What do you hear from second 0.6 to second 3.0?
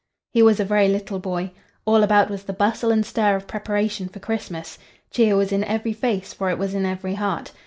very little boy. All about was the bustle